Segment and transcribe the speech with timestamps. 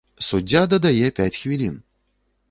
[0.27, 1.75] Суддзя дадае пяць хвілін.